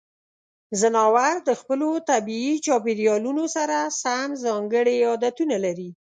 ځناور 0.79 1.33
د 1.47 1.49
خپلو 1.61 1.89
طبیعي 2.11 2.53
چاپیریالونو 2.65 3.43
سره 3.55 3.77
سم 4.01 4.27
ځانګړې 4.45 4.95
عادتونه 5.09 5.55
لري. 5.65 5.89